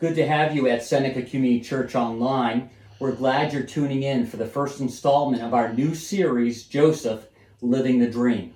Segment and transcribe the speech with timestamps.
[0.00, 2.70] Good to have you at Seneca Community Church Online.
[3.00, 7.26] We're glad you're tuning in for the first installment of our new series, Joseph
[7.60, 8.54] Living the Dream.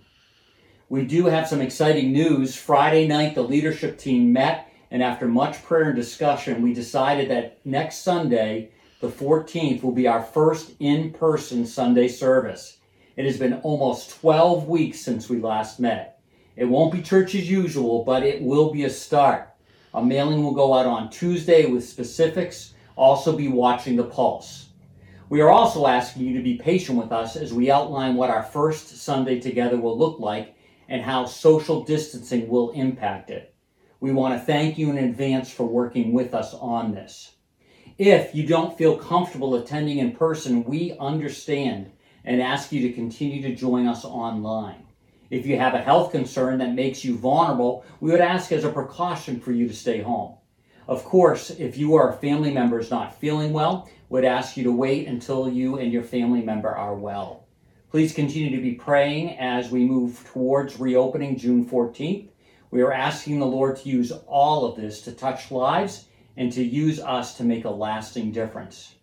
[0.89, 2.57] We do have some exciting news.
[2.57, 7.59] Friday night, the leadership team met, and after much prayer and discussion, we decided that
[7.67, 12.79] next Sunday, the 14th, will be our first in person Sunday service.
[13.19, 16.23] It has been almost 12 weeks since we last met.
[16.57, 19.54] It won't be church as usual, but it will be a start.
[19.95, 22.75] A mailing will go out on Tuesday with specifics.
[22.97, 24.69] Also, be watching the pulse.
[25.29, 28.43] We are also asking you to be patient with us as we outline what our
[28.43, 30.57] first Sunday together will look like
[30.89, 33.55] and how social distancing will impact it.
[34.01, 37.37] We want to thank you in advance for working with us on this.
[37.97, 41.93] If you don't feel comfortable attending in person, we understand
[42.25, 44.84] and ask you to continue to join us online.
[45.31, 48.71] If you have a health concern that makes you vulnerable, we would ask as a
[48.71, 50.37] precaution for you to stay home.
[50.87, 54.65] Of course, if you or a family member is not feeling well, would ask you
[54.65, 57.47] to wait until you and your family member are well.
[57.91, 62.29] Please continue to be praying as we move towards reopening June 14th.
[62.71, 66.63] We are asking the Lord to use all of this to touch lives and to
[66.63, 68.97] use us to make a lasting difference.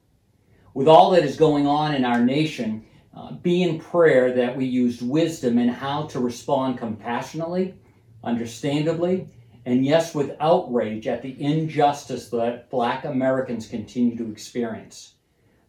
[0.74, 4.66] With all that is going on in our nation, uh, be in prayer that we
[4.66, 7.76] used wisdom in how to respond compassionately,
[8.24, 9.28] understandably,
[9.66, 15.16] and yes, with outrage at the injustice that black Americans continue to experience.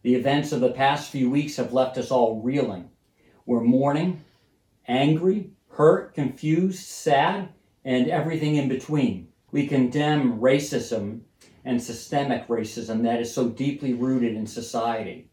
[0.01, 2.89] The events of the past few weeks have left us all reeling.
[3.45, 4.23] We're mourning,
[4.87, 7.49] angry, hurt, confused, sad,
[7.85, 9.27] and everything in between.
[9.51, 11.21] We condemn racism
[11.63, 15.29] and systemic racism that is so deeply rooted in society.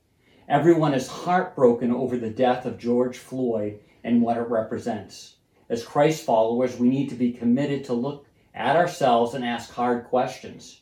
[0.51, 5.37] Everyone is heartbroken over the death of George Floyd and what it represents.
[5.69, 10.07] As Christ followers, we need to be committed to look at ourselves and ask hard
[10.07, 10.81] questions.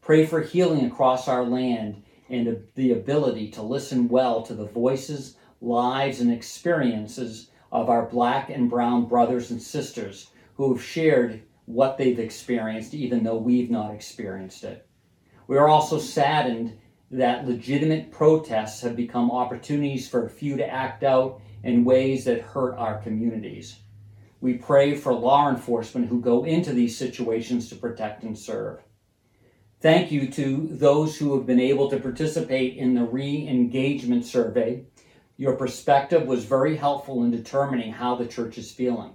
[0.00, 5.36] Pray for healing across our land and the ability to listen well to the voices,
[5.60, 11.98] lives, and experiences of our black and brown brothers and sisters who have shared what
[11.98, 14.86] they've experienced, even though we've not experienced it.
[15.48, 16.78] We are also saddened
[17.10, 22.40] that legitimate protests have become opportunities for a few to act out in ways that
[22.40, 23.78] hurt our communities.
[24.40, 28.80] We pray for law enforcement who go into these situations to protect and serve.
[29.80, 34.84] Thank you to those who have been able to participate in the re engagement survey.
[35.36, 39.12] Your perspective was very helpful in determining how the church is feeling.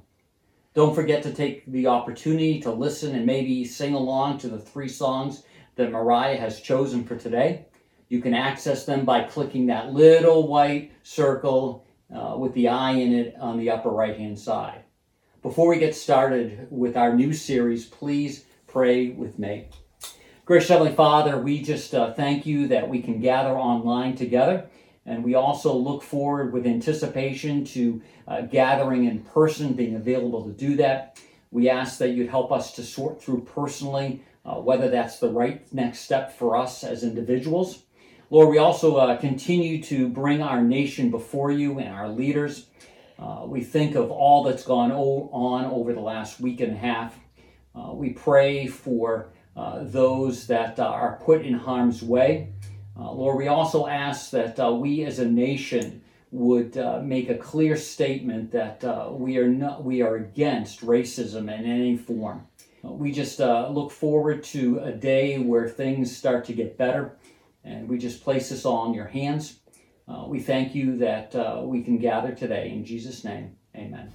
[0.74, 4.88] Don't forget to take the opportunity to listen and maybe sing along to the three
[4.88, 5.44] songs
[5.76, 7.66] that Mariah has chosen for today.
[8.14, 11.84] You can access them by clicking that little white circle
[12.16, 14.84] uh, with the eye in it on the upper right hand side.
[15.42, 19.70] Before we get started with our new series, please pray with me.
[20.46, 24.70] Gracious Heavenly Father, we just uh, thank you that we can gather online together.
[25.08, 30.52] And we also look forward with anticipation to uh, gathering in person, being available to
[30.52, 31.20] do that.
[31.50, 35.66] We ask that you'd help us to sort through personally uh, whether that's the right
[35.74, 37.83] next step for us as individuals
[38.34, 42.66] Lord, we also uh, continue to bring our nation before you and our leaders.
[43.20, 47.16] Uh, we think of all that's gone on over the last week and a half.
[47.76, 52.52] Uh, we pray for uh, those that uh, are put in harm's way.
[53.00, 56.02] Uh, Lord, we also ask that we as a nation
[56.32, 58.84] would make a clear statement that
[59.14, 62.48] we are not, we are against racism in any form.
[62.82, 67.16] we just look forward to a day where things start to get better
[67.64, 69.60] and we just place this all in your hands.
[70.08, 72.70] Uh, we thank you that uh, we can gather today.
[72.70, 74.12] In Jesus' name, amen.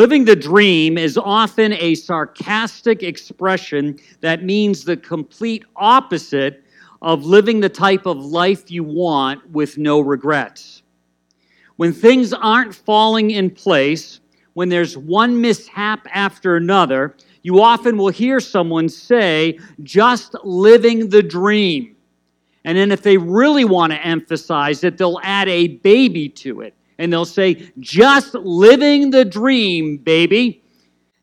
[0.00, 6.64] Living the dream is often a sarcastic expression that means the complete opposite
[7.02, 10.82] of living the type of life you want with no regrets.
[11.76, 14.20] When things aren't falling in place,
[14.54, 21.22] when there's one mishap after another, you often will hear someone say, just living the
[21.22, 21.94] dream.
[22.64, 26.72] And then if they really want to emphasize it, they'll add a baby to it.
[27.00, 30.62] And they'll say, just living the dream, baby.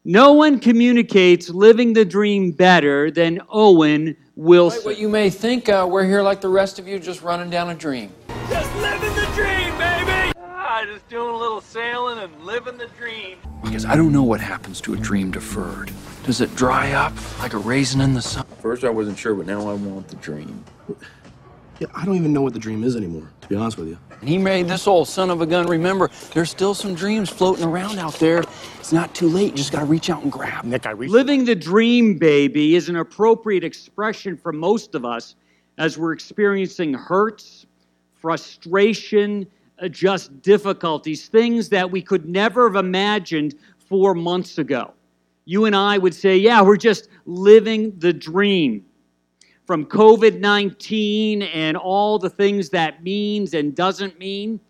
[0.04, 4.84] No one communicates living the dream better than Owen Wilson.
[4.86, 7.70] What you may think, uh, we're here like the rest of you, just running down
[7.70, 8.12] a dream.
[8.50, 10.34] Just living the dream, baby!
[10.38, 13.38] Ah, just doing a little sailing and living the dream.
[13.62, 15.92] Because I don't know what happens to a dream deferred.
[16.24, 18.48] Does it dry up like a raisin in the sun?
[18.64, 20.64] First, I wasn't sure, but now I want the dream.
[21.80, 23.98] Yeah, I don't even know what the dream is anymore, to be honest with you.
[24.20, 25.68] And he made this old son of a gun.
[25.68, 28.44] Remember, there's still some dreams floating around out there.
[28.80, 29.52] It's not too late.
[29.52, 30.66] You just got to reach out and grab.
[30.66, 31.14] Nick, I reached.
[31.14, 35.36] Living the dream, baby, is an appropriate expression for most of us
[35.78, 37.68] as we're experiencing hurts,
[38.16, 39.46] frustration,
[39.80, 44.94] uh, just difficulties, things that we could never have imagined four months ago.
[45.46, 48.84] You and I would say, yeah, we're just living the dream
[49.68, 54.62] from COVID 19 and all the things that means and doesn't mean,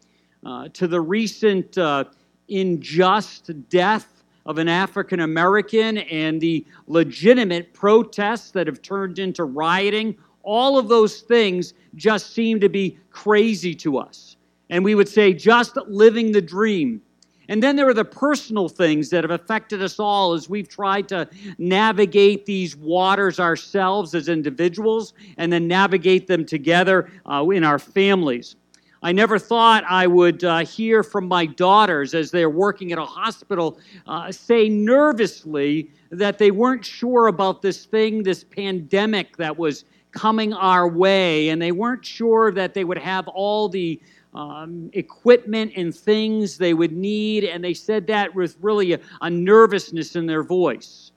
[0.43, 2.03] uh, to the recent uh,
[2.49, 10.17] unjust death of an African American and the legitimate protests that have turned into rioting,
[10.41, 14.37] all of those things just seem to be crazy to us.
[14.71, 17.01] And we would say, just living the dream.
[17.49, 21.07] And then there are the personal things that have affected us all as we've tried
[21.09, 27.79] to navigate these waters ourselves as individuals and then navigate them together uh, in our
[27.79, 28.55] families.
[29.03, 33.05] I never thought I would uh, hear from my daughters as they're working at a
[33.05, 39.85] hospital uh, say nervously that they weren't sure about this thing, this pandemic that was
[40.11, 44.01] coming our way, and they weren't sure that they would have all the
[44.37, 49.29] um, equipment and things they would need, and they said that with really a, a
[49.29, 51.11] nervousness in their voice.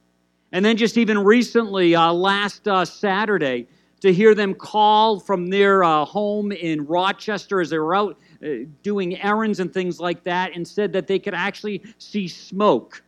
[0.53, 3.67] And then just even recently, uh, last uh, Saturday,
[4.01, 8.65] to hear them call from their uh, home in Rochester as they were out uh,
[8.83, 13.03] doing errands and things like that, and said that they could actually see smoke.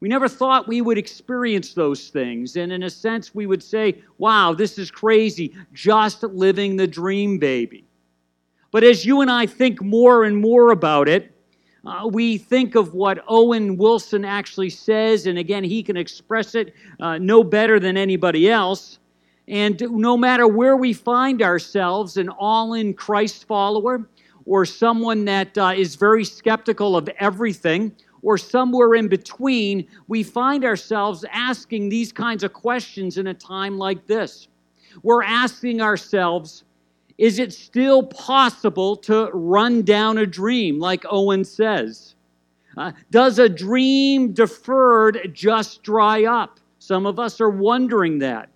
[0.00, 2.56] We never thought we would experience those things.
[2.56, 7.38] And in a sense, we would say, wow, this is crazy, just living the dream,
[7.38, 7.86] baby.
[8.74, 11.30] But as you and I think more and more about it,
[11.86, 16.74] uh, we think of what Owen Wilson actually says, and again, he can express it
[16.98, 18.98] uh, no better than anybody else.
[19.46, 24.08] And no matter where we find ourselves, an all in Christ follower,
[24.44, 27.92] or someone that uh, is very skeptical of everything,
[28.22, 33.78] or somewhere in between, we find ourselves asking these kinds of questions in a time
[33.78, 34.48] like this.
[35.04, 36.64] We're asking ourselves,
[37.18, 42.14] is it still possible to run down a dream, like Owen says?
[42.76, 46.58] Uh, does a dream deferred just dry up?
[46.78, 48.48] Some of us are wondering that.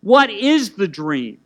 [0.00, 1.38] What is the dream?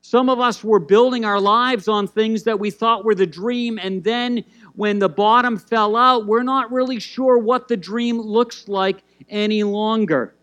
[0.00, 3.80] Some of us were building our lives on things that we thought were the dream,
[3.82, 4.44] and then
[4.76, 9.64] when the bottom fell out, we're not really sure what the dream looks like any
[9.64, 10.34] longer.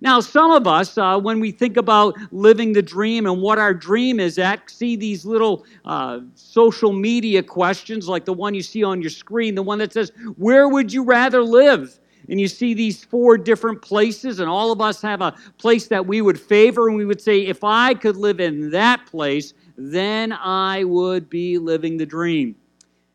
[0.00, 3.72] Now, some of us, uh, when we think about living the dream and what our
[3.72, 8.84] dream is at, see these little uh, social media questions like the one you see
[8.84, 11.98] on your screen, the one that says, Where would you rather live?
[12.28, 16.06] And you see these four different places, and all of us have a place that
[16.06, 20.32] we would favor, and we would say, If I could live in that place, then
[20.32, 22.56] I would be living the dream.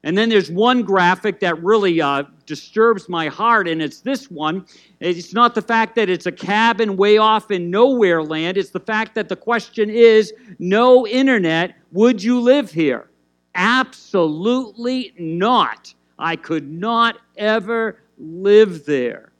[0.04, 4.66] And then there's one graphic that really uh, disturbs my heart, and it's this one.
[5.00, 8.80] It's not the fact that it's a cabin way off in nowhere land, it's the
[8.80, 13.10] fact that the question is no internet, would you live here?
[13.54, 15.94] Absolutely not.
[16.18, 19.32] I could not ever live there.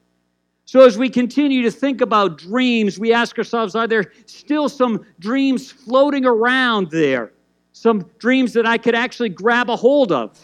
[0.66, 5.06] So, as we continue to think about dreams, we ask ourselves are there still some
[5.20, 7.34] dreams floating around there?
[7.74, 10.40] Some dreams that I could actually grab a hold of?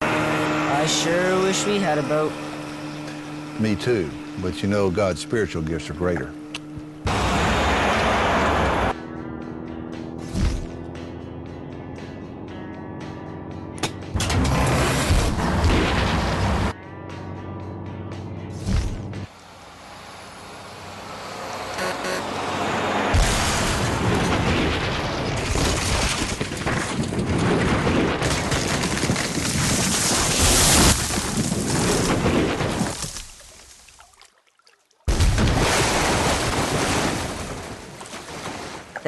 [0.00, 2.32] I sure wish we had a boat.
[3.60, 6.32] Me too, but you know God's spiritual gifts are greater.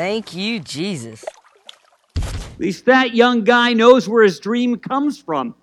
[0.05, 1.25] Thank you, Jesus.
[2.15, 5.55] At least that young guy knows where his dream comes from.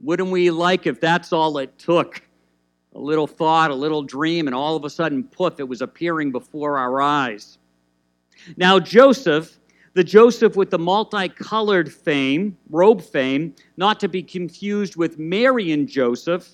[0.00, 2.22] Wouldn't we like if that's all it took?
[2.94, 6.30] A little thought, a little dream, and all of a sudden, poof, it was appearing
[6.30, 7.58] before our eyes.
[8.56, 9.58] Now, Joseph,
[9.94, 15.88] the Joseph with the multicolored fame, robe fame, not to be confused with Mary and
[15.88, 16.50] Joseph,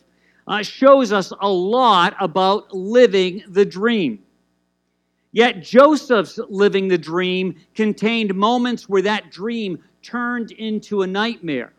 [0.49, 4.21] uh, shows us a lot about living the dream.
[5.37, 11.75] Yet Joseph's living the dream contained moments where that dream turned into a nightmare.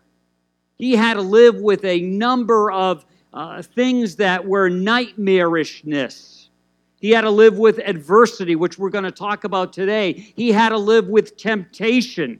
[0.75, 6.49] He had to live with a number of uh, things that were nightmarishness.
[6.99, 10.13] He had to live with adversity, which we're going to talk about today.
[10.35, 12.39] He had to live with temptation.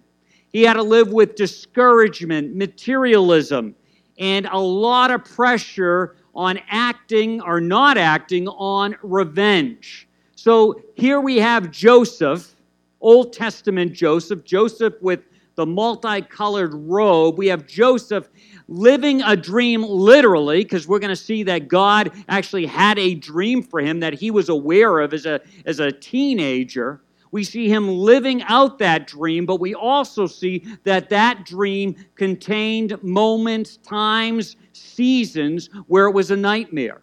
[0.50, 3.74] He had to live with discouragement, materialism,
[4.20, 10.07] and a lot of pressure on acting or not acting on revenge.
[10.48, 12.56] So here we have Joseph,
[13.02, 15.26] Old Testament Joseph, Joseph with
[15.56, 17.38] the multicolored robe.
[17.38, 18.30] We have Joseph
[18.70, 23.62] living a dream literally, because we're going to see that God actually had a dream
[23.62, 27.02] for him that he was aware of as a, as a teenager.
[27.32, 33.04] We see him living out that dream, but we also see that that dream contained
[33.04, 37.02] moments, times, seasons where it was a nightmare.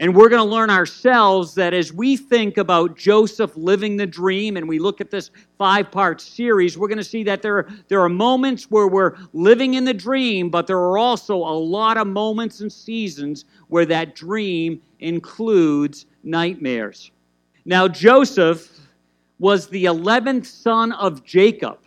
[0.00, 4.56] And we're going to learn ourselves that as we think about Joseph living the dream
[4.56, 8.00] and we look at this five part series, we're going to see that there, there
[8.00, 12.06] are moments where we're living in the dream, but there are also a lot of
[12.06, 17.10] moments and seasons where that dream includes nightmares.
[17.64, 18.78] Now, Joseph
[19.40, 21.78] was the 11th son of Jacob,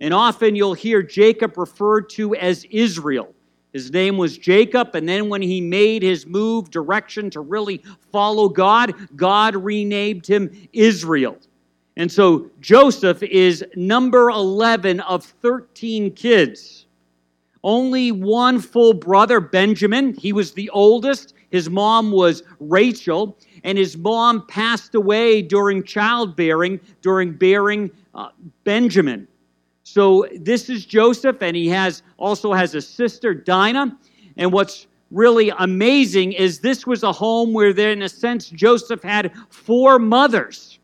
[0.00, 3.34] and often you'll hear Jacob referred to as Israel.
[3.72, 8.48] His name was Jacob, and then when he made his move direction to really follow
[8.48, 11.36] God, God renamed him Israel.
[11.96, 16.86] And so Joseph is number 11 of 13 kids.
[17.62, 20.14] Only one full brother, Benjamin.
[20.14, 21.34] He was the oldest.
[21.50, 28.30] His mom was Rachel, and his mom passed away during childbearing, during bearing uh,
[28.64, 29.28] Benjamin.
[29.92, 33.98] So this is Joseph, and he has also has a sister, Dinah.
[34.36, 39.02] And what's really amazing is this was a home where, there, in a sense, Joseph
[39.02, 40.78] had four mothers,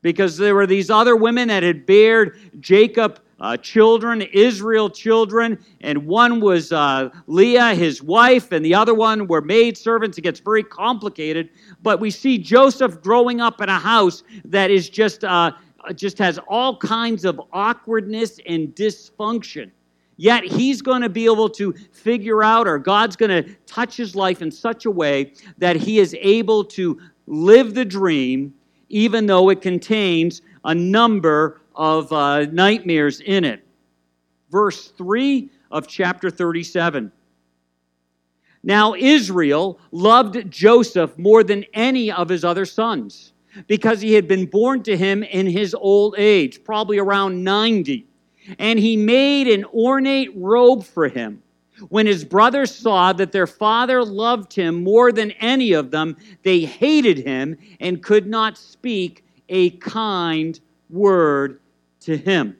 [0.00, 6.04] because there were these other women that had bared Jacob uh, children, Israel children, and
[6.04, 10.18] one was uh, Leah, his wife, and the other one were maid servants.
[10.18, 11.48] It gets very complicated,
[11.80, 15.52] but we see Joseph growing up in a house that is just uh,
[15.94, 19.70] just has all kinds of awkwardness and dysfunction.
[20.16, 24.14] Yet he's going to be able to figure out, or God's going to touch his
[24.14, 28.54] life in such a way that he is able to live the dream,
[28.88, 33.64] even though it contains a number of uh, nightmares in it.
[34.50, 37.10] Verse 3 of chapter 37.
[38.62, 43.32] Now, Israel loved Joseph more than any of his other sons
[43.66, 48.06] because he had been born to him in his old age, probably around 90.
[48.58, 51.42] And he made an ornate robe for him.
[51.88, 56.60] When his brothers saw that their father loved him more than any of them, they
[56.60, 60.58] hated him and could not speak a kind
[60.90, 61.60] word
[62.00, 62.56] to him.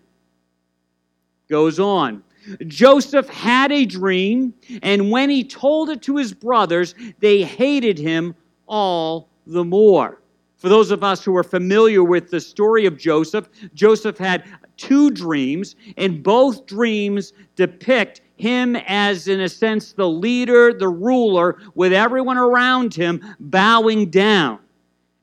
[1.49, 2.23] Goes on.
[2.67, 8.35] Joseph had a dream, and when he told it to his brothers, they hated him
[8.67, 10.22] all the more.
[10.63, 14.45] For those of us who are familiar with the story of Joseph, Joseph had
[14.77, 21.57] two dreams, and both dreams depict him as, in a sense, the leader, the ruler,
[21.75, 24.61] with everyone around him bowing down.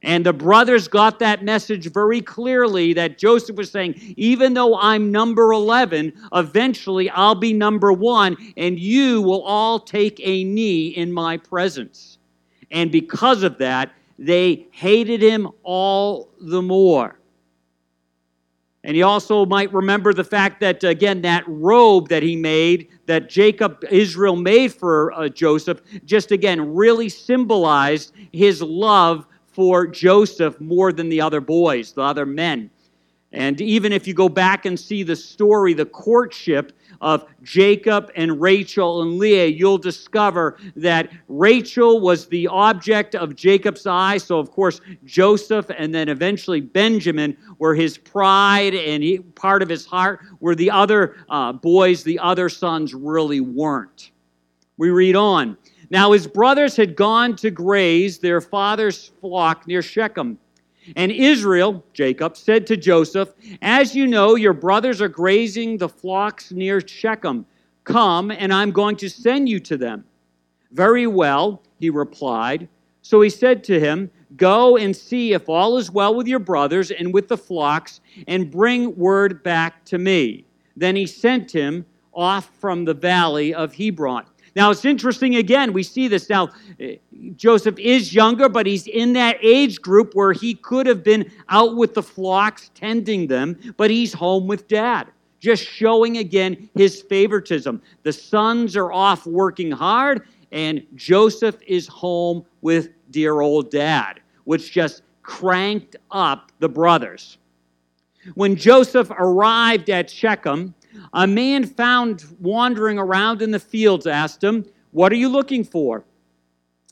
[0.01, 5.09] And the brothers got that message very clearly that Joseph was saying, even though I'm
[5.09, 11.13] number 11, eventually I'll be number one, and you will all take a knee in
[11.13, 12.17] my presence.
[12.71, 17.17] And because of that, they hated him all the more.
[18.83, 23.29] And he also might remember the fact that, again, that robe that he made, that
[23.29, 30.91] Jacob, Israel made for uh, Joseph, just again really symbolized his love for Joseph more
[30.91, 32.69] than the other boys, the other men.
[33.31, 38.41] And even if you go back and see the story, the courtship of Jacob and
[38.41, 44.17] Rachel and Leah, you'll discover that Rachel was the object of Jacob's eye.
[44.17, 49.69] So, of course, Joseph and then eventually Benjamin were his pride and he, part of
[49.69, 54.11] his heart, where the other uh, boys, the other sons, really weren't.
[54.77, 55.57] We read on.
[55.91, 60.37] Now, his brothers had gone to graze their father's flock near Shechem.
[60.95, 66.51] And Israel, Jacob, said to Joseph, As you know, your brothers are grazing the flocks
[66.51, 67.45] near Shechem.
[67.83, 70.05] Come, and I'm going to send you to them.
[70.71, 72.67] Very well, he replied.
[73.01, 76.91] So he said to him, Go and see if all is well with your brothers
[76.91, 80.45] and with the flocks, and bring word back to me.
[80.77, 84.25] Then he sent him off from the valley of Hebron.
[84.59, 86.49] Now it's interesting again, we see this now.
[86.81, 86.97] Eh,
[87.37, 91.77] Joseph is younger, but he's in that age group where he could have been out
[91.77, 95.07] with the flocks, tending them, but he's home with dad.
[95.39, 97.81] Just showing again his favoritism.
[98.03, 104.73] The sons are off working hard, and Joseph is home with dear old dad, which
[104.73, 107.37] just cranked up the brothers.
[108.35, 110.73] When Joseph arrived at Shechem,
[111.13, 116.05] a man found wandering around in the fields asked him, What are you looking for?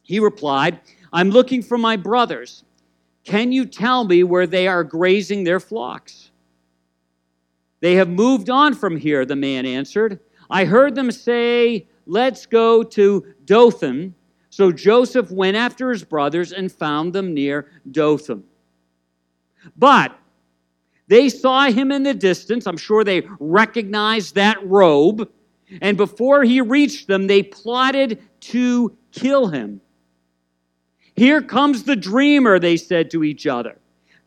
[0.04, 0.80] He replied,
[1.12, 2.64] I'm looking for my brothers.
[3.24, 6.32] Can you tell me where they are grazing their flocks?
[7.80, 10.20] They have moved on from here, the man answered.
[10.50, 14.16] I heard them say, Let's go to Dothan.
[14.50, 18.44] So Joseph went after his brothers and found them near Dothan.
[19.76, 20.18] But
[21.08, 22.68] they saw him in the distance.
[22.68, 25.30] I'm sure they recognized that robe.
[25.82, 29.82] And before he reached them, they plotted to kill him.
[31.16, 33.78] Here comes the dreamer, they said to each other.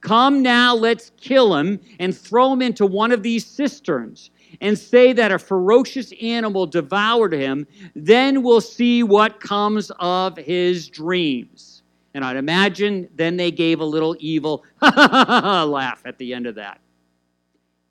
[0.00, 5.12] Come now, let's kill him and throw him into one of these cisterns and say
[5.12, 7.66] that a ferocious animal devoured him.
[7.94, 11.79] Then we'll see what comes of his dreams.
[12.14, 16.80] And I'd imagine then they gave a little evil laugh at the end of that.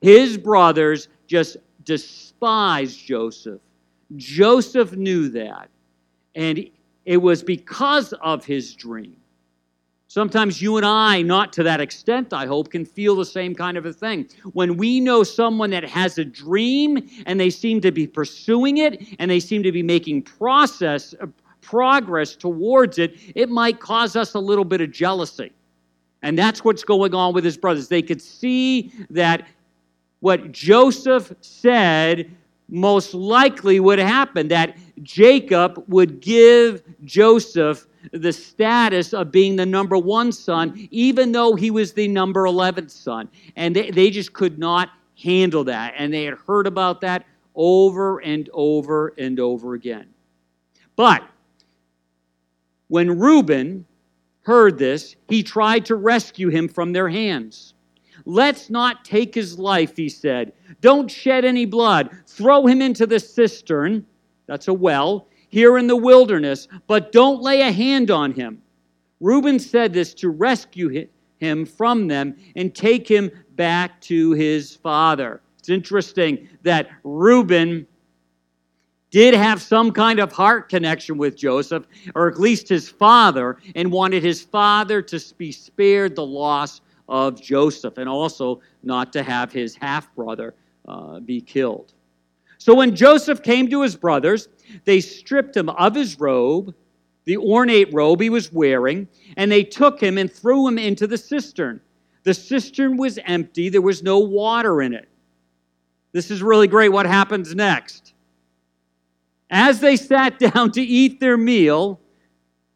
[0.00, 3.60] His brothers just despised Joseph.
[4.16, 5.68] Joseph knew that.
[6.34, 6.68] And
[7.04, 9.16] it was because of his dream.
[10.10, 13.76] Sometimes you and I, not to that extent, I hope, can feel the same kind
[13.76, 14.28] of a thing.
[14.54, 19.06] When we know someone that has a dream and they seem to be pursuing it
[19.20, 21.14] and they seem to be making process
[21.70, 25.52] progress towards it, it might cause us a little bit of jealousy.
[26.22, 27.86] And that's what's going on with his brothers.
[27.86, 29.46] They could see that
[30.18, 32.30] what Joseph said
[32.68, 39.96] most likely would happen that Jacob would give Joseph the status of being the number
[39.96, 43.28] one son, even though he was the number 11th son.
[43.56, 44.90] And they, they just could not
[45.22, 45.94] handle that.
[45.96, 50.08] And they had heard about that over and over and over again.
[50.96, 51.22] But
[52.90, 53.86] when Reuben
[54.42, 57.74] heard this, he tried to rescue him from their hands.
[58.24, 60.52] Let's not take his life, he said.
[60.80, 62.10] Don't shed any blood.
[62.26, 64.04] Throw him into the cistern,
[64.46, 68.60] that's a well, here in the wilderness, but don't lay a hand on him.
[69.20, 71.06] Reuben said this to rescue
[71.38, 75.42] him from them and take him back to his father.
[75.60, 77.86] It's interesting that Reuben
[79.10, 83.90] did have some kind of heart connection with Joseph, or at least his father, and
[83.90, 89.52] wanted his father to be spared the loss of Joseph and also not to have
[89.52, 90.54] his half brother
[90.86, 91.92] uh, be killed.
[92.58, 94.48] So when Joseph came to his brothers,
[94.84, 96.74] they stripped him of his robe,
[97.24, 101.18] the ornate robe he was wearing, and they took him and threw him into the
[101.18, 101.80] cistern.
[102.22, 105.08] The cistern was empty, there was no water in it.
[106.12, 106.90] This is really great.
[106.90, 108.09] What happens next?
[109.50, 112.00] As they sat down to eat their meal,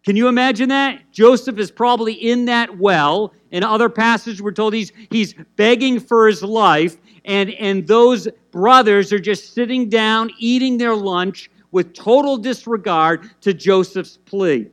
[0.04, 1.00] can you imagine that?
[1.12, 3.32] Joseph is probably in that well.
[3.52, 9.12] In other passages, we're told he's, he's begging for his life, and, and those brothers
[9.12, 14.68] are just sitting down, eating their lunch with total disregard to Joseph's plea.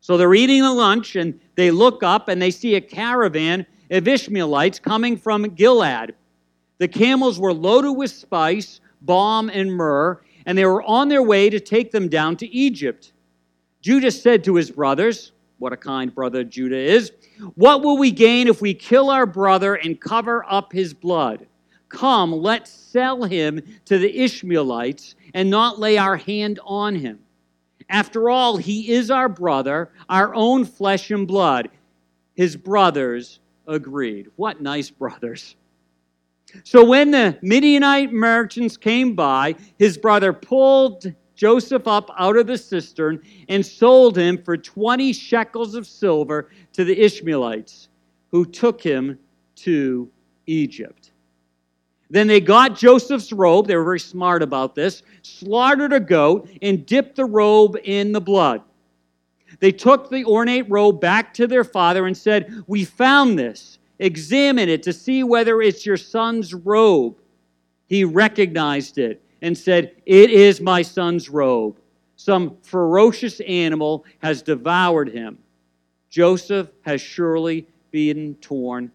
[0.00, 4.06] So they're eating the lunch, and they look up and they see a caravan of
[4.06, 6.14] Ishmaelites coming from Gilead.
[6.78, 11.50] The camels were loaded with spice, balm, and myrrh, and they were on their way
[11.50, 13.12] to take them down to Egypt.
[13.80, 17.12] Judah said to his brothers, What a kind brother Judah is.
[17.54, 21.46] What will we gain if we kill our brother and cover up his blood?
[21.88, 27.20] Come, let's sell him to the Ishmaelites and not lay our hand on him.
[27.88, 31.68] After all, he is our brother, our own flesh and blood.
[32.34, 34.28] His brothers agreed.
[34.36, 35.56] What nice brothers.
[36.62, 42.56] So when the Midianite merchants came by, his brother pulled Joseph up out of the
[42.56, 47.88] cistern and sold him for 20 shekels of silver to the Ishmaelites,
[48.30, 49.18] who took him
[49.56, 50.08] to
[50.46, 51.10] Egypt.
[52.10, 56.86] Then they got Joseph's robe, they were very smart about this, slaughtered a goat, and
[56.86, 58.62] dipped the robe in the blood.
[59.58, 63.78] They took the ornate robe back to their father and said, We found this.
[63.98, 67.16] Examine it to see whether it's your son's robe.
[67.86, 71.78] He recognized it and said, It is my son's robe.
[72.16, 75.38] Some ferocious animal has devoured him.
[76.10, 78.90] Joseph has surely been torn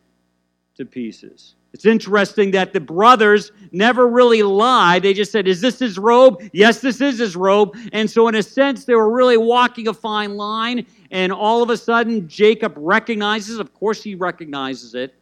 [0.76, 1.56] to pieces.
[1.74, 5.04] It's interesting that the brothers never really lied.
[5.04, 6.42] They just said, Is this his robe?
[6.52, 7.78] Yes, this is his robe.
[7.94, 10.86] And so, in a sense, they were really walking a fine line.
[11.12, 15.16] And all of a sudden, Jacob recognizes, of course, he recognizes it.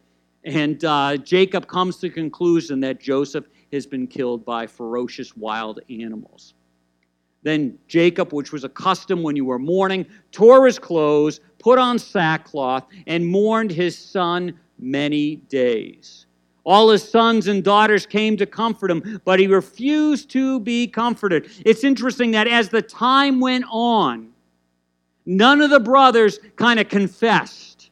[0.44, 5.80] And uh, Jacob comes to the conclusion that Joseph has been killed by ferocious wild
[5.90, 6.54] animals.
[7.42, 11.98] Then Jacob, which was a custom when you were mourning, tore his clothes, put on
[11.98, 16.26] sackcloth, and mourned his son many days.
[16.68, 21.48] All his sons and daughters came to comfort him, but he refused to be comforted.
[21.64, 24.28] It's interesting that as the time went on,
[25.24, 27.88] none of the brothers kind of confessed.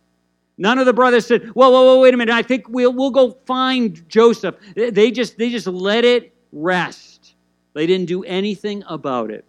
[0.58, 2.34] None of the brothers said, "Well, whoa, whoa, wait a minute.
[2.34, 7.34] I think we'll we'll go find Joseph." They just they just let it rest.
[7.72, 9.46] They didn't do anything about it.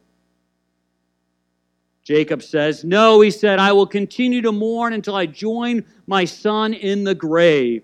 [2.01, 6.73] Jacob says, "No," he said, "I will continue to mourn until I join my son
[6.73, 7.83] in the grave."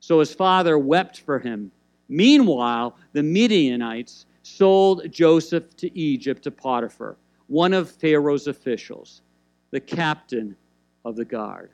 [0.00, 1.70] So his father wept for him.
[2.08, 9.22] Meanwhile, the Midianites sold Joseph to Egypt to Potiphar, one of Pharaoh's officials,
[9.70, 10.56] the captain
[11.04, 11.70] of the guard.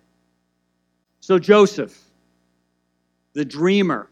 [1.21, 1.99] So Joseph,
[3.33, 4.11] the dreamer,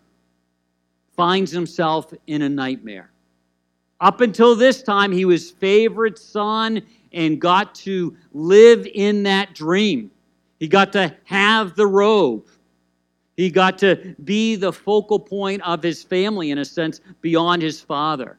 [1.16, 3.10] finds himself in a nightmare.
[4.00, 10.10] Up until this time, he was favorite son and got to live in that dream.
[10.58, 12.46] He got to have the robe.
[13.36, 17.80] He got to be the focal point of his family, in a sense, beyond his
[17.80, 18.38] father.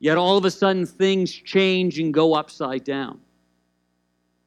[0.00, 3.20] Yet all of a sudden, things change and go upside down.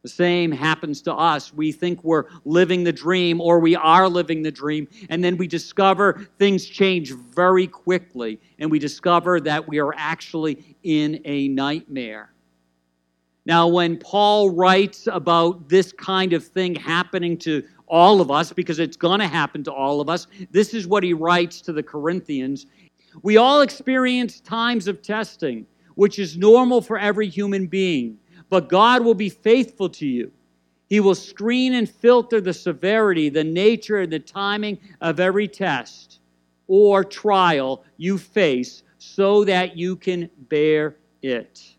[0.03, 1.51] The same happens to us.
[1.51, 5.47] We think we're living the dream or we are living the dream, and then we
[5.47, 12.29] discover things change very quickly, and we discover that we are actually in a nightmare.
[13.47, 18.79] Now, when Paul writes about this kind of thing happening to all of us, because
[18.79, 21.83] it's going to happen to all of us, this is what he writes to the
[21.83, 22.65] Corinthians.
[23.21, 28.17] We all experience times of testing, which is normal for every human being
[28.49, 30.31] but God will be faithful to you.
[30.87, 36.19] He will screen and filter the severity, the nature, and the timing of every test
[36.67, 41.75] or trial you face so that you can bear it.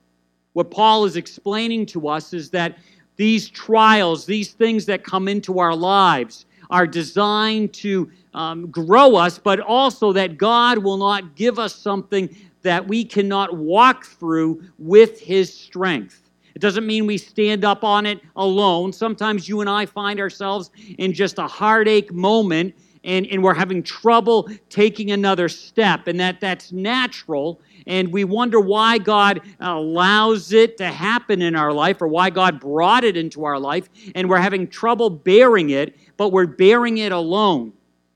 [0.55, 2.79] What Paul is explaining to us is that
[3.17, 9.39] these trials, these things that come into our lives, are designed to um, grow us,
[9.39, 15.21] but also that God will not give us something that we cannot walk through with
[15.21, 16.23] His strength.
[16.55, 18.93] It doesn't mean we stand up on it alone.
[18.93, 22.75] Sometimes you and I find ourselves in just a heartache moment
[23.05, 27.61] and, and we're having trouble taking another step, and that that's natural.
[27.87, 32.31] And we wonder why God uh, allows it to happen in our life or why
[32.31, 36.99] God brought it into our life, and we're having trouble bearing it, but we're bearing
[36.99, 37.73] it alone.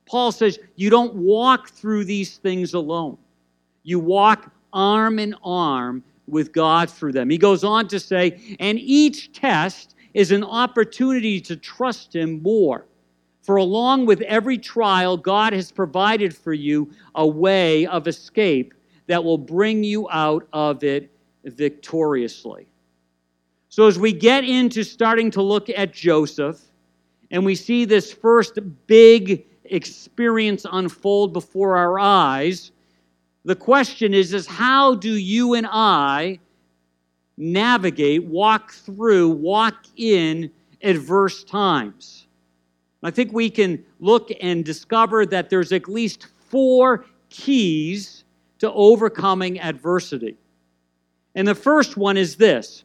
[0.06, 3.16] Paul says you don't walk through these things alone.
[3.84, 7.30] You walk arm in arm with God through them.
[7.30, 12.86] He goes on to say, and each test is an opportunity to trust Him more.
[13.42, 18.74] For along with every trial, God has provided for you a way of escape
[19.10, 21.10] that will bring you out of it
[21.44, 22.68] victoriously.
[23.68, 26.60] So, as we get into starting to look at Joseph,
[27.32, 32.70] and we see this first big experience unfold before our eyes,
[33.44, 36.38] the question is, is how do you and I
[37.36, 40.52] navigate, walk through, walk in
[40.84, 42.28] adverse times?
[43.02, 48.19] I think we can look and discover that there's at least four keys
[48.60, 50.36] to overcoming adversity.
[51.34, 52.84] And the first one is this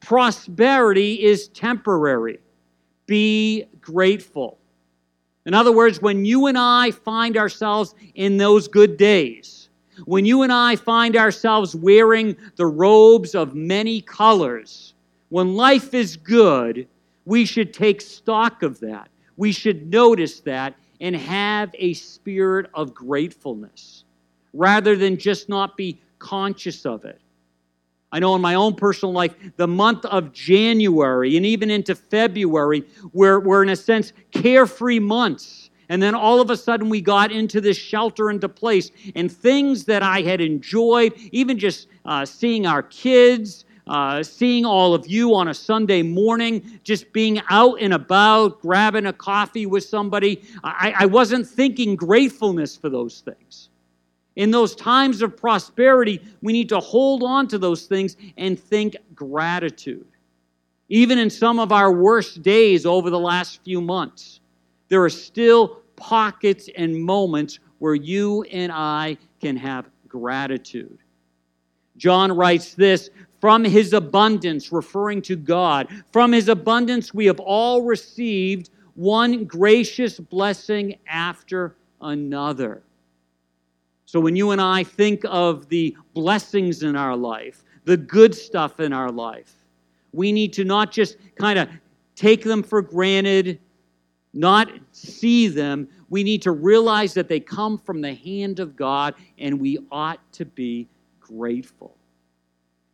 [0.00, 2.38] prosperity is temporary.
[3.06, 4.58] Be grateful.
[5.44, 9.68] In other words, when you and I find ourselves in those good days,
[10.04, 14.94] when you and I find ourselves wearing the robes of many colors,
[15.28, 16.86] when life is good,
[17.24, 19.08] we should take stock of that.
[19.36, 24.04] We should notice that and have a spirit of gratefulness
[24.56, 27.20] rather than just not be conscious of it.
[28.12, 32.84] I know in my own personal life, the month of January and even into February,
[33.12, 37.30] we're, we're in a sense carefree months and then all of a sudden, we got
[37.30, 42.66] into this shelter into place, and things that I had enjoyed, even just uh, seeing
[42.66, 47.94] our kids, uh, seeing all of you on a Sunday morning, just being out and
[47.94, 50.42] about, grabbing a coffee with somebody.
[50.64, 53.68] I, I wasn't thinking gratefulness for those things.
[54.36, 58.96] In those times of prosperity, we need to hold on to those things and think
[59.14, 60.06] gratitude.
[60.88, 64.40] Even in some of our worst days over the last few months,
[64.88, 70.98] there are still pockets and moments where you and I can have gratitude.
[71.96, 75.88] John writes this from his abundance, referring to God.
[76.12, 82.82] From his abundance, we have all received one gracious blessing after another.
[84.06, 88.78] So when you and I think of the blessings in our life, the good stuff
[88.78, 89.52] in our life,
[90.12, 91.68] we need to not just kind of
[92.14, 93.58] take them for granted,
[94.32, 95.88] not see them.
[96.08, 100.20] We need to realize that they come from the hand of God, and we ought
[100.34, 100.88] to be
[101.20, 101.96] grateful.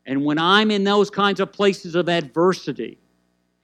[0.07, 2.99] And when I'm in those kinds of places of adversity,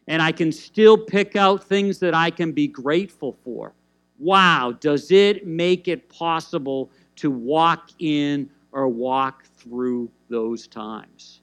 [0.07, 3.73] and I can still pick out things that I can be grateful for,
[4.19, 11.41] wow, does it make it possible to walk in or walk through those times?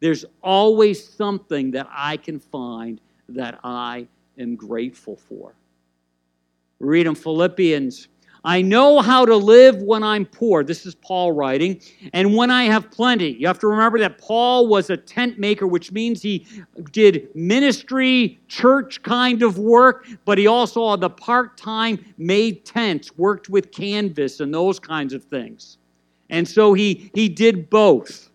[0.00, 4.06] There's always something that I can find that I
[4.38, 5.54] am grateful for.
[6.78, 8.08] Read in Philippians
[8.44, 10.64] I know how to live when I'm poor.
[10.64, 11.80] This is Paul writing.
[12.12, 13.32] And when I have plenty.
[13.32, 16.46] You have to remember that Paul was a tent maker, which means he
[16.92, 23.16] did ministry, church kind of work, but he also, on the part time, made tents,
[23.16, 25.78] worked with canvas and those kinds of things.
[26.30, 28.29] And so he, he did both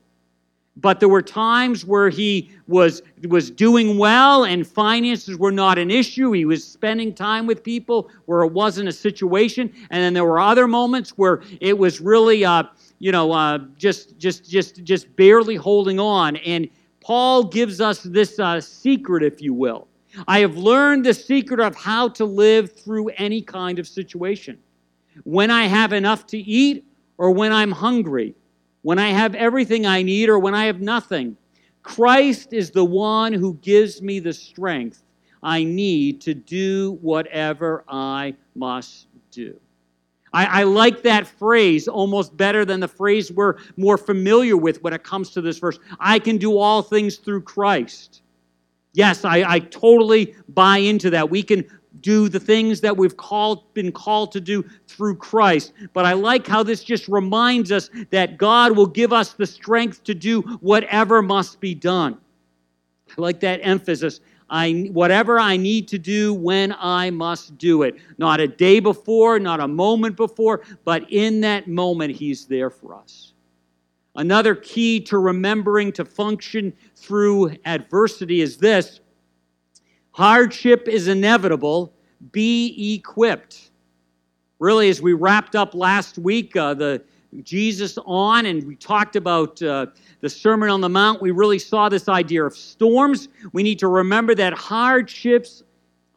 [0.77, 5.89] but there were times where he was was doing well and finances were not an
[5.89, 6.31] issue.
[6.31, 9.71] He was spending time with people where it wasn't a situation.
[9.89, 12.63] And then there were other moments where it was really uh,
[12.99, 16.35] you know uh, just just just just barely holding on.
[16.37, 16.67] And
[16.99, 19.87] paul gives us this uh, secret if you will.
[20.27, 24.57] I have learned the secret of how to live through any kind of situation.
[25.23, 26.83] When i have enough to eat
[27.17, 28.35] or when i'm hungry
[28.85, 31.35] when I have everything I need or when I have nothing.
[31.81, 35.01] Christ is the one who gives me the strength
[35.41, 39.59] I need to do whatever I must do.
[40.33, 44.93] I, I, like that phrase almost better than the phrase we're more familiar with when
[44.93, 45.79] it comes to this verse.
[45.99, 48.21] I can do all things through Christ.
[48.93, 51.27] Yes, I, I totally buy into that.
[51.27, 51.65] We can
[52.05, 55.73] do the things that we've called, been called to do through Christ.
[55.91, 60.03] But I like how this just reminds us that God will give us the strength
[60.03, 62.19] to do whatever must be done.
[63.09, 64.19] I like that emphasis.
[64.51, 67.95] I, whatever I need to do when I must do it.
[68.19, 72.93] Not a day before, not a moment before, but in that moment, He's there for
[72.93, 73.33] us.
[74.15, 78.99] Another key to remembering to function through adversity is this
[80.11, 81.94] hardship is inevitable,
[82.31, 83.71] be equipped.
[84.59, 87.03] Really, as we wrapped up last week, uh, the
[87.43, 89.87] Jesus on, and we talked about uh,
[90.21, 93.27] the Sermon on the Mount, we really saw this idea of storms.
[93.51, 95.63] We need to remember that hardships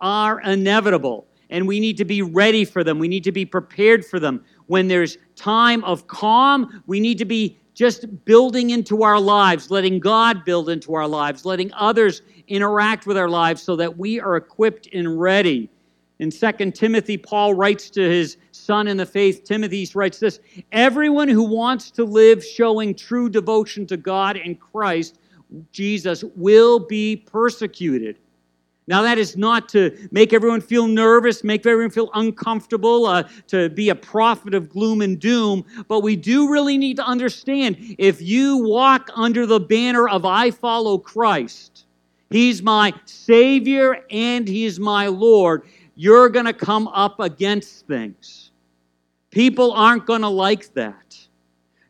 [0.01, 2.99] are inevitable, and we need to be ready for them.
[2.99, 4.45] We need to be prepared for them.
[4.67, 10.01] When there's time of calm, we need to be just building into our lives, letting
[10.01, 14.37] God build into our lives, letting others interact with our lives so that we are
[14.37, 15.71] equipped and ready
[16.19, 20.41] in 2 Timothy, Paul writes to his son in the faith, Timothy, writes this
[20.73, 25.21] Everyone who wants to live showing true devotion to God and Christ,
[25.71, 28.19] Jesus, will be persecuted.
[28.89, 33.69] Now, that is not to make everyone feel nervous, make everyone feel uncomfortable, uh, to
[33.69, 38.23] be a prophet of gloom and doom, but we do really need to understand if
[38.23, 41.85] you walk under the banner of I follow Christ,
[42.31, 45.65] He's my Savior and He's my Lord
[46.01, 48.53] you're going to come up against things.
[49.33, 51.19] People aren't going to like that.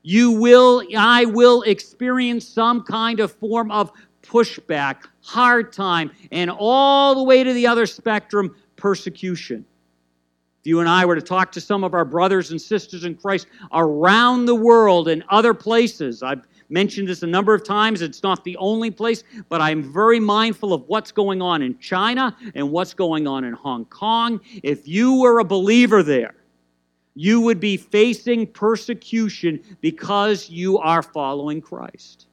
[0.03, 3.93] You will, I will experience some kind of form of
[4.23, 9.67] pushback, hard time, and all the way to the other spectrum, persecution.
[10.61, 13.15] If you and I were to talk to some of our brothers and sisters in
[13.15, 18.03] Christ around the world and other places, I've mentioned this a number of times.
[18.03, 22.37] It's not the only place, but I'm very mindful of what's going on in China
[22.55, 24.41] and what's going on in Hong Kong.
[24.63, 26.35] If you were a believer there,
[27.15, 32.27] you would be facing persecution because you are following Christ.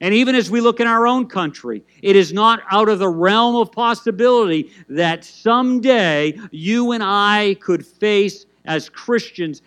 [0.00, 3.08] And even as we look in our own country, it is not out of the
[3.08, 9.62] realm of possibility that someday you and I could face, as Christians,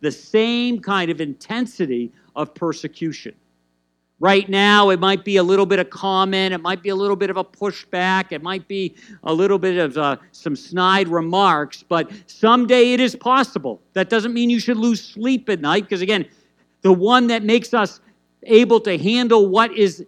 [0.00, 3.34] the same kind of intensity of persecution.
[4.20, 7.14] Right now, it might be a little bit of comment, it might be a little
[7.14, 11.84] bit of a pushback, it might be a little bit of uh, some snide remarks,
[11.88, 13.80] but someday it is possible.
[13.92, 16.26] That doesn't mean you should lose sleep at night, because again,
[16.82, 18.00] the one that makes us
[18.44, 20.04] able to handle what is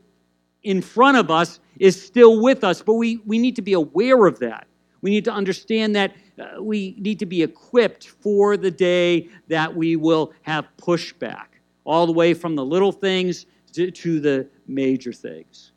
[0.62, 4.27] in front of us is still with us, but we, we need to be aware
[4.27, 4.66] of that.
[5.03, 9.75] We need to understand that uh, we need to be equipped for the day that
[9.75, 11.47] we will have pushback,
[11.90, 15.72] all the way from the little things to, to the major things.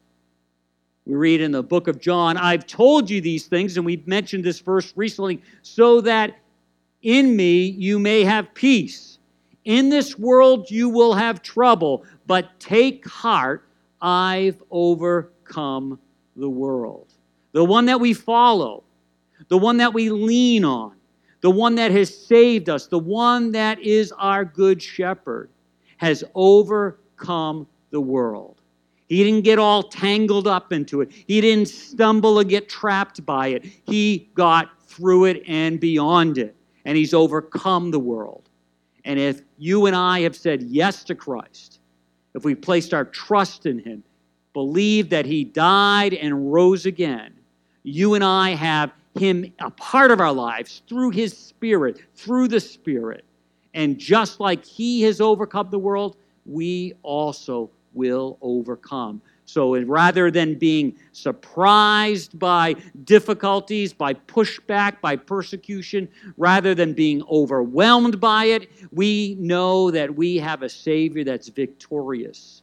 [1.07, 4.43] We read in the book of John, I've told you these things, and we've mentioned
[4.43, 6.37] this verse recently, so that
[7.01, 9.17] in me you may have peace.
[9.65, 13.67] In this world you will have trouble, but take heart,
[13.99, 15.99] I've overcome
[16.35, 17.07] the world.
[17.53, 18.83] The one that we follow,
[19.47, 20.93] the one that we lean on,
[21.41, 25.49] the one that has saved us, the one that is our good shepherd,
[25.97, 28.61] has overcome the world.
[29.07, 31.11] He didn't get all tangled up into it.
[31.11, 33.65] He didn't stumble and get trapped by it.
[33.85, 36.55] He got through it and beyond it.
[36.85, 38.49] And he's overcome the world.
[39.05, 41.79] And if you and I have said yes to Christ,
[42.33, 44.03] if we placed our trust in him,
[44.53, 47.33] believed that he died and rose again,
[47.83, 52.59] you and I have him a part of our lives through his spirit, through the
[52.59, 53.25] spirit.
[53.73, 59.21] And just like he has overcome the world, we also will overcome.
[59.45, 66.07] So rather than being surprised by difficulties, by pushback, by persecution,
[66.37, 72.61] rather than being overwhelmed by it, we know that we have a Savior that's victorious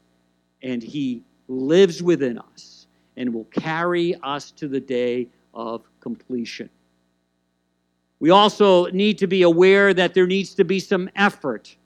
[0.62, 6.70] and He lives within us and will carry us to the day of completion.
[8.20, 11.76] We also need to be aware that there needs to be some effort.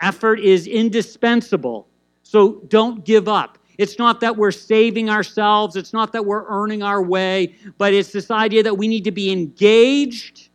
[0.00, 1.88] Effort is indispensable
[2.26, 3.56] so don't give up.
[3.78, 8.10] It's not that we're saving ourselves, it's not that we're earning our way, but it's
[8.10, 10.48] this idea that we need to be engaged.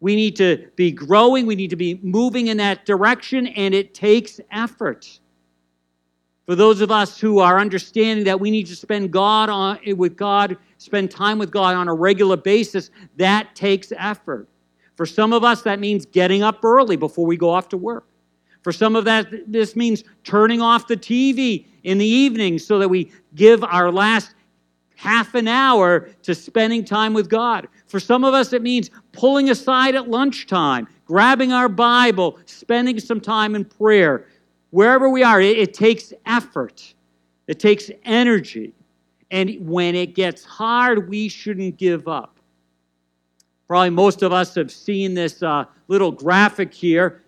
[0.00, 3.92] We need to be growing, we need to be moving in that direction, and it
[3.92, 5.20] takes effort.
[6.46, 10.16] For those of us who are understanding that we need to spend God on, with
[10.16, 14.48] God, spend time with God on a regular basis, that takes effort.
[14.96, 18.06] For some of us, that means getting up early before we go off to work.
[18.62, 22.88] For some of that, this means turning off the TV in the evening so that
[22.88, 24.34] we give our last
[24.96, 27.68] half an hour to spending time with God.
[27.86, 33.20] For some of us, it means pulling aside at lunchtime, grabbing our Bible, spending some
[33.20, 34.26] time in prayer.
[34.74, 36.94] Wherever we are, it, it takes effort,
[37.46, 38.74] it takes energy.
[39.30, 42.40] And when it gets hard, we shouldn't give up.
[43.68, 47.22] Probably most of us have seen this uh, little graphic here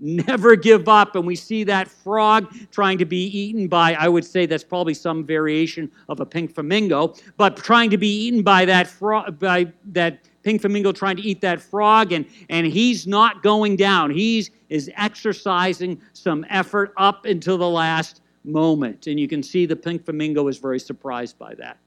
[0.00, 1.16] never give up.
[1.16, 4.94] And we see that frog trying to be eaten by, I would say that's probably
[4.94, 9.70] some variation of a pink flamingo, but trying to be eaten by that frog, by
[9.92, 14.12] that pink flamingo trying to eat that frog, and, and he's not going down.
[14.12, 19.08] He's is exercising some effort up until the last moment.
[19.08, 21.78] And you can see the pink flamingo is very surprised by that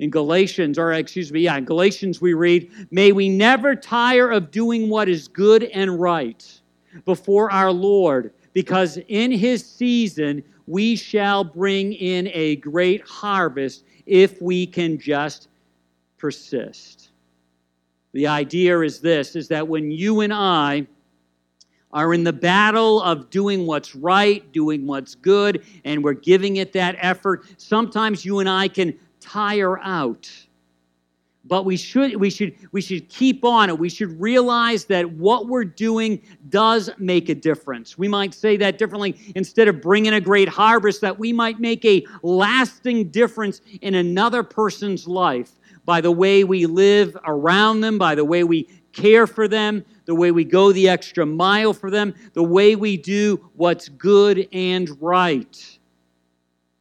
[0.00, 4.50] in Galatians, or excuse me, yeah, in Galatians we read, May we never tire of
[4.50, 6.60] doing what is good and right
[7.04, 14.42] before our Lord, because in his season we shall bring in a great harvest if
[14.42, 15.48] we can just
[16.18, 17.10] persist.
[18.12, 20.86] The idea is this is that when you and I
[21.92, 26.72] are in the battle of doing what's right, doing what's good, and we're giving it
[26.72, 30.30] that effort, sometimes you and I can tire out.
[31.44, 33.78] But we should, we, should, we should keep on it.
[33.78, 37.96] We should realize that what we're doing does make a difference.
[37.96, 39.16] We might say that differently.
[39.34, 44.42] Instead of bringing a great harvest, that we might make a lasting difference in another
[44.42, 45.52] person's life
[45.88, 50.14] by the way we live around them, by the way we care for them, the
[50.14, 55.00] way we go the extra mile for them, the way we do what's good and
[55.00, 55.78] right.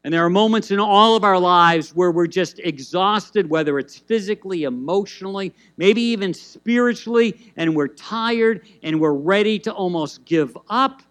[0.03, 3.97] And there are moments in all of our lives where we're just exhausted, whether it's
[3.97, 11.01] physically, emotionally, maybe even spiritually, and we're tired and we're ready to almost give up.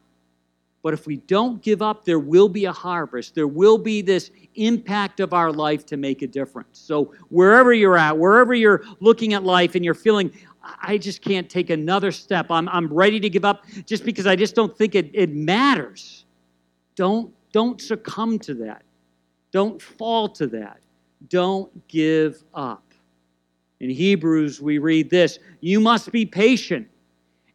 [0.86, 3.34] But if we don't give up, there will be a harvest.
[3.34, 6.78] There will be this impact of our life to make a difference.
[6.78, 10.30] So, wherever you're at, wherever you're looking at life and you're feeling,
[10.62, 14.36] I just can't take another step, I'm, I'm ready to give up just because I
[14.36, 16.24] just don't think it, it matters.
[16.94, 18.84] Don't, don't succumb to that.
[19.50, 20.78] Don't fall to that.
[21.26, 22.92] Don't give up.
[23.80, 26.86] In Hebrews, we read this You must be patient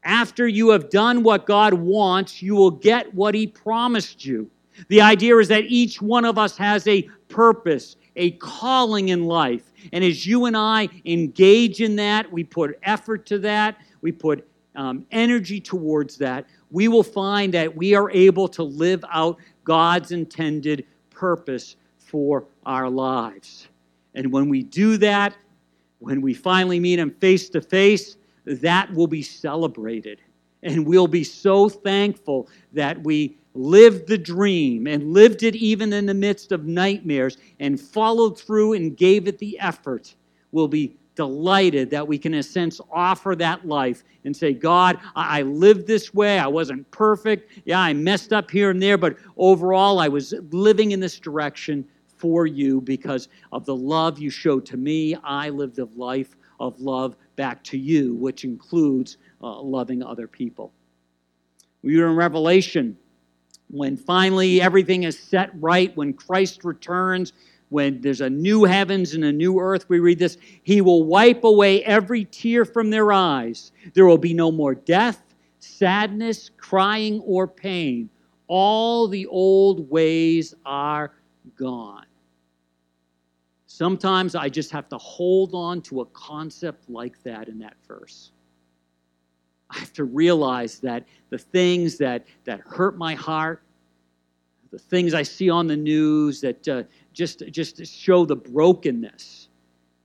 [0.03, 4.49] After you have done what God wants, you will get what He promised you.
[4.87, 9.71] The idea is that each one of us has a purpose, a calling in life.
[9.93, 14.47] And as you and I engage in that, we put effort to that, we put
[14.75, 20.11] um, energy towards that, we will find that we are able to live out God's
[20.11, 23.67] intended purpose for our lives.
[24.15, 25.35] And when we do that,
[25.99, 30.21] when we finally meet Him face to face, that will be celebrated.
[30.63, 36.05] And we'll be so thankful that we lived the dream and lived it even in
[36.05, 40.15] the midst of nightmares and followed through and gave it the effort.
[40.51, 44.99] We'll be delighted that we can, in a sense, offer that life and say, God,
[45.15, 46.39] I lived this way.
[46.39, 47.61] I wasn't perfect.
[47.65, 51.85] Yeah, I messed up here and there, but overall, I was living in this direction
[52.17, 55.15] for you because of the love you showed to me.
[55.23, 60.71] I lived a life of love back to you, which includes uh, loving other people.
[61.81, 62.97] We were in Revelation
[63.71, 67.33] when finally everything is set right, when Christ returns,
[67.69, 71.43] when there's a new heavens and a new earth, we read this, He will wipe
[71.45, 73.71] away every tear from their eyes.
[73.93, 75.23] There will be no more death,
[75.59, 78.09] sadness, crying, or pain.
[78.47, 81.13] All the old ways are
[81.55, 82.05] gone.
[83.81, 88.31] Sometimes I just have to hold on to a concept like that in that verse.
[89.71, 93.63] I have to realize that the things that, that hurt my heart,
[94.69, 99.47] the things I see on the news that uh, just, just show the brokenness,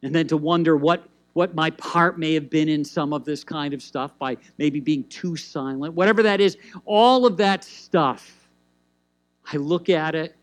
[0.03, 3.45] and then to wonder what, what my part may have been in some of this
[3.45, 6.57] kind of stuff by maybe being too silent, whatever that is,
[6.87, 8.49] all of that stuff,
[9.53, 10.35] I look at it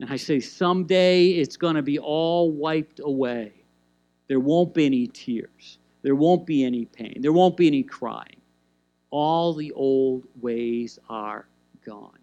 [0.00, 3.52] and I say, someday it's going to be all wiped away.
[4.28, 5.78] There won't be any tears.
[6.02, 7.18] There won't be any pain.
[7.20, 8.40] There won't be any crying.
[9.10, 11.48] All the old ways are
[11.84, 12.18] gone.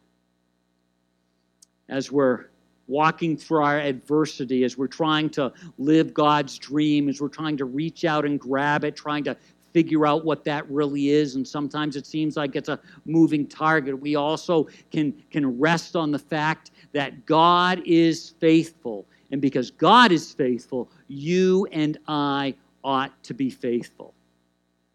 [1.89, 2.45] As we're
[2.88, 7.65] walking through our adversity, as we're trying to live God's dream, as we're trying to
[7.65, 9.36] reach out and grab it, trying to
[9.76, 13.99] figure out what that really is and sometimes it seems like it's a moving target
[13.99, 20.13] we also can can rest on the fact that God is faithful and because God
[20.13, 22.55] is faithful you and I
[22.86, 24.13] ought to be faithful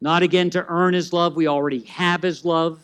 [0.01, 2.81] not again to earn his love we already have his love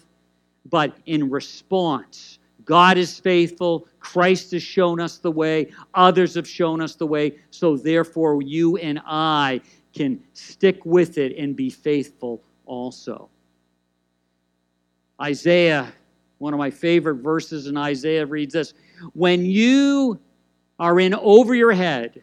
[0.69, 3.87] but in response God is faithful.
[4.01, 5.71] Christ has shown us the way.
[5.95, 7.37] Others have shown us the way.
[7.51, 9.61] So, therefore, you and I
[9.97, 13.31] can stick with it and be faithful also.
[15.21, 15.91] Isaiah,
[16.39, 18.75] one of my favorite verses in Isaiah, reads this
[19.15, 20.21] When you
[20.79, 22.23] are in over your head,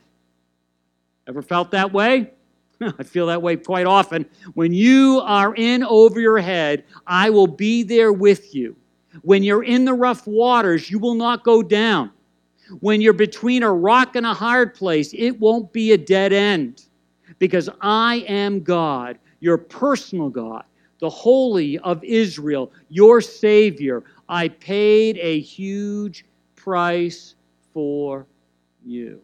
[1.27, 2.31] ever felt that way?
[2.81, 4.27] I feel that way quite often.
[4.53, 8.75] When you are in over your head, I will be there with you.
[9.23, 12.11] When you're in the rough waters, you will not go down.
[12.81, 16.83] When you're between a rock and a hard place, it won't be a dead end
[17.43, 20.63] because I am God, your personal God,
[20.99, 24.05] the Holy of Israel, your Savior.
[24.29, 26.23] I paid a huge
[26.55, 27.35] price
[27.73, 28.27] for
[28.85, 29.19] you.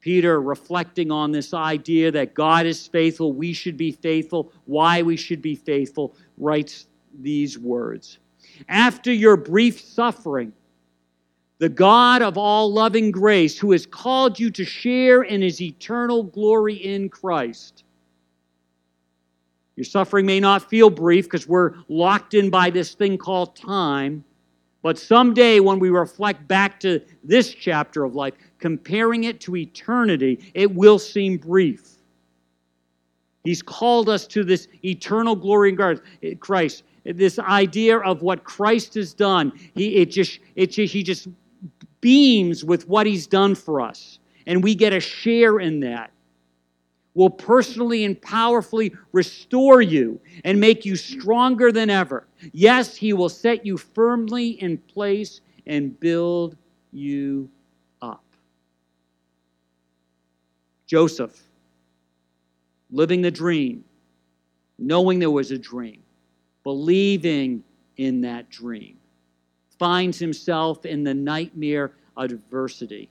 [0.00, 5.18] Peter, reflecting on this idea that God is faithful, we should be faithful, why we
[5.18, 6.86] should be faithful, writes
[7.20, 8.20] these words
[8.70, 10.54] After your brief suffering,
[11.58, 16.22] the God of all loving grace, who has called you to share in his eternal
[16.22, 17.84] glory in Christ.
[19.74, 24.24] Your suffering may not feel brief because we're locked in by this thing called time.
[24.82, 30.52] But someday, when we reflect back to this chapter of life, comparing it to eternity,
[30.54, 31.98] it will seem brief.
[33.44, 35.76] He's called us to this eternal glory
[36.22, 36.84] in Christ.
[37.04, 41.28] This idea of what Christ has done, he, it just, it just, he just
[42.00, 46.10] beams with what he's done for us, and we get a share in that,
[47.14, 52.26] will personally and powerfully restore you and make you stronger than ever.
[52.52, 56.56] Yes, he will set you firmly in place and build
[56.92, 57.48] you
[58.00, 58.22] up.
[60.86, 61.42] Joseph,
[62.90, 63.84] living the dream,
[64.78, 66.02] knowing there was a dream,
[66.62, 67.64] believing
[67.96, 68.97] in that dream
[69.78, 73.08] finds himself in the nightmare adversity.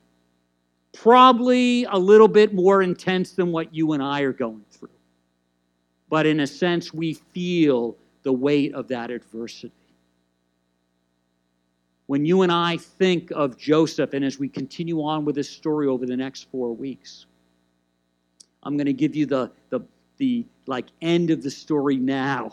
[0.93, 4.89] Probably a little bit more intense than what you and I are going through.
[6.09, 9.73] But in a sense, we feel the weight of that adversity.
[12.07, 15.87] When you and I think of Joseph, and as we continue on with this story
[15.87, 17.25] over the next four weeks,
[18.63, 19.81] I'm going to give you the, the
[20.17, 22.51] the like end of the story now.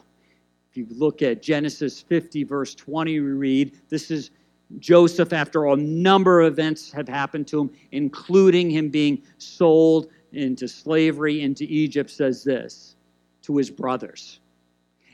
[0.74, 4.32] If you look at Genesis 50, verse 20, we read, This is
[4.80, 10.66] Joseph after a number of events have happened to him, including him being sold into
[10.66, 12.96] slavery into Egypt, says this
[13.42, 14.40] to his brothers.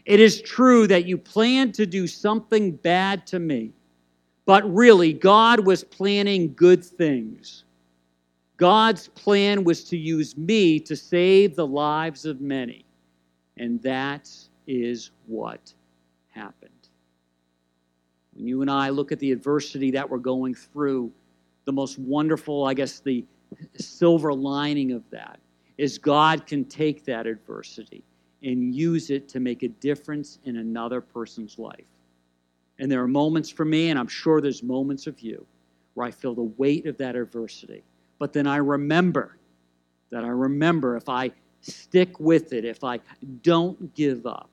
[0.07, 3.75] It is true that you planned to do something bad to me,
[4.47, 7.65] but really, God was planning good things.
[8.57, 12.87] God's plan was to use me to save the lives of many.
[13.59, 14.31] And that
[14.71, 15.75] is what
[16.29, 16.71] happened.
[18.35, 21.11] When you and I look at the adversity that we're going through,
[21.65, 23.25] the most wonderful, I guess, the
[23.77, 25.41] silver lining of that
[25.77, 28.05] is God can take that adversity
[28.43, 31.89] and use it to make a difference in another person's life.
[32.79, 35.45] And there are moments for me, and I'm sure there's moments of you,
[35.95, 37.83] where I feel the weight of that adversity.
[38.19, 39.37] But then I remember
[40.11, 43.01] that I remember if I stick with it, if I
[43.43, 44.50] don't give up,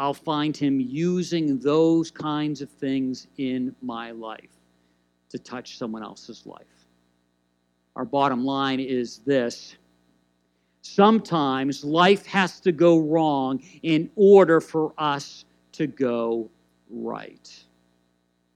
[0.00, 4.56] I'll find Him using those kinds of things in my life
[5.28, 6.86] to touch someone else's life.
[7.96, 9.76] Our bottom line is this
[10.80, 16.48] sometimes life has to go wrong in order for us to go
[16.88, 17.62] right.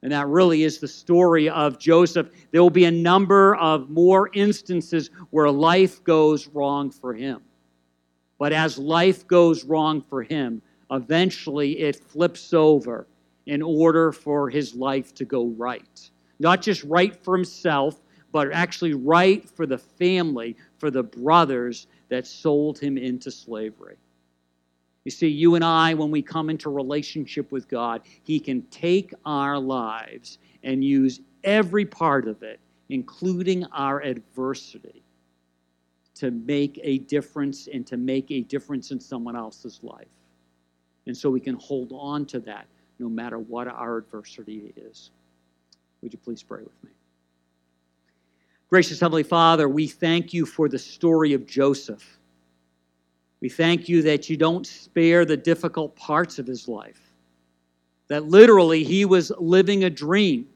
[0.02, 2.30] And that really is the story of Joseph.
[2.52, 7.42] There will be a number of more instances where life goes wrong for him.
[8.38, 10.62] But as life goes wrong for him,
[10.94, 13.06] eventually it flips over
[13.46, 16.10] in order for his life to go right.
[16.38, 18.00] Not just right for himself,
[18.32, 23.96] but actually right for the family, for the brothers that sold him into slavery.
[25.04, 29.12] You see, you and I, when we come into relationship with God, He can take
[29.26, 35.02] our lives and use every part of it, including our adversity,
[36.14, 40.08] to make a difference and to make a difference in someone else's life.
[41.06, 42.66] And so we can hold on to that
[42.98, 45.10] no matter what our adversity is.
[46.02, 46.90] Would you please pray with me?
[48.70, 52.18] Gracious Heavenly Father, we thank you for the story of Joseph.
[53.40, 57.00] We thank you that you don't spare the difficult parts of his life.
[58.08, 60.46] That literally he was living a dream,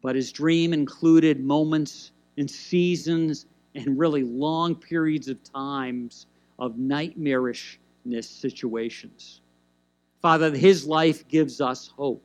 [0.00, 6.26] but his dream included moments and seasons and really long periods of times
[6.58, 7.78] of nightmarishness
[8.20, 9.40] situations.
[10.20, 12.24] Father, his life gives us hope.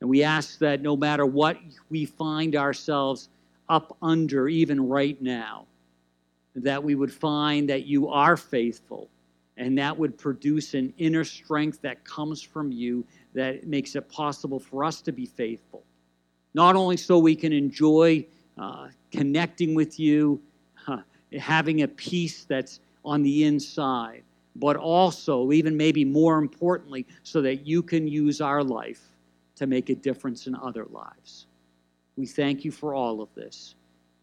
[0.00, 1.58] And we ask that no matter what
[1.88, 3.30] we find ourselves
[3.68, 5.66] up under, even right now,
[6.56, 9.08] that we would find that you are faithful
[9.56, 13.04] and that would produce an inner strength that comes from you
[13.34, 15.82] that makes it possible for us to be faithful.
[16.54, 18.26] Not only so we can enjoy
[18.58, 20.40] uh, connecting with you,
[20.86, 20.98] uh,
[21.38, 24.22] having a peace that's on the inside,
[24.56, 29.02] but also, even maybe more importantly, so that you can use our life
[29.56, 31.46] to make a difference in other lives.
[32.16, 33.74] We thank you for all of this.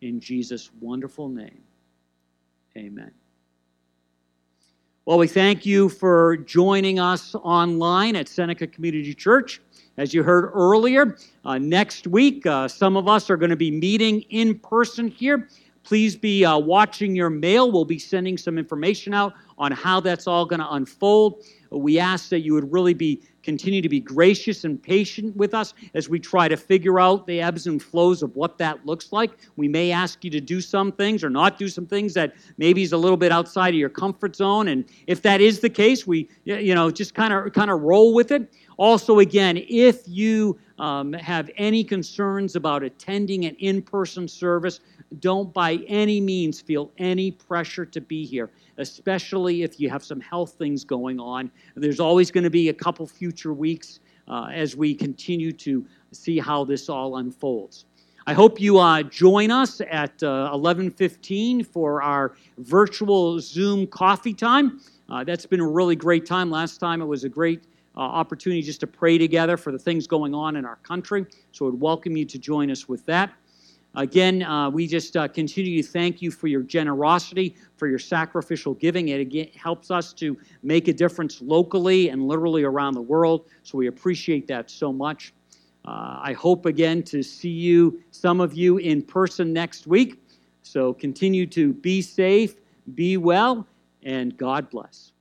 [0.02, 1.62] In Jesus' wonderful name.
[2.78, 3.12] Amen.
[5.06, 9.60] Well, we thank you for joining us online at Seneca Community Church.
[9.98, 13.72] As you heard earlier, uh, next week, uh, some of us are going to be
[13.72, 15.50] meeting in person here.
[15.84, 17.72] Please be uh, watching your mail.
[17.72, 21.44] We'll be sending some information out on how that's all going to unfold.
[21.70, 25.74] We ask that you would really be continue to be gracious and patient with us
[25.94, 29.32] as we try to figure out the ebbs and flows of what that looks like.
[29.56, 32.84] We may ask you to do some things or not do some things that maybe
[32.84, 34.68] is a little bit outside of your comfort zone.
[34.68, 38.14] And if that is the case, we you know just kind of kind of roll
[38.14, 38.52] with it.
[38.78, 44.80] Also, again, if you um, have any concerns about attending an in person service,
[45.20, 50.22] don't by any means feel any pressure to be here, especially if you have some
[50.22, 51.52] health things going on.
[51.76, 56.40] There's always going to be a couple future weeks uh, as we continue to see
[56.40, 57.86] how this all unfolds.
[58.28, 64.80] I hope you uh, join us at uh, 11:15 for our virtual Zoom coffee time.
[65.10, 66.52] Uh, that's been a really great time.
[66.52, 67.64] Last time it was a great
[67.98, 71.26] uh, opportunity just to pray together for the things going on in our country.
[71.52, 73.34] So I'd welcome you to join us with that.
[73.96, 78.74] Again, uh, we just uh, continue to thank you for your generosity, for your sacrificial
[78.74, 79.10] giving.
[79.10, 83.48] It again helps us to make a difference locally and literally around the world.
[83.64, 85.34] So we appreciate that so much.
[85.84, 90.24] Uh, I hope again to see you, some of you, in person next week.
[90.64, 92.56] So continue to be safe,
[92.96, 93.68] be well,
[94.04, 95.12] and God bless.